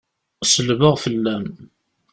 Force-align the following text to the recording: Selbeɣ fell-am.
Selbeɣ 0.43 0.95
fell-am. 1.03 1.45